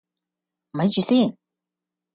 [0.71, 1.37] 咪住先